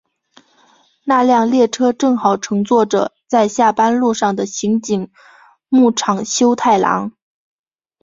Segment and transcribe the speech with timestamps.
[1.03, 5.11] 那辆列车正好乘坐着在下班路上的刑警
[5.69, 7.11] 木场修太郎。